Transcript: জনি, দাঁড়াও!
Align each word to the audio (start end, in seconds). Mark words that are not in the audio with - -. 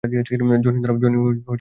জনি, 0.63 0.79
দাঁড়াও! 0.83 1.31